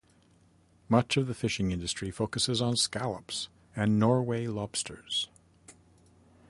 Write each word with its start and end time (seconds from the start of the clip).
Much 0.89 1.15
of 1.15 1.27
the 1.27 1.33
fishing 1.35 1.69
industry 1.69 2.09
focuses 2.09 2.59
on 2.59 2.75
scallops 2.75 3.49
and 3.75 3.99
Norway 3.99 4.47
lobsters. 4.47 5.29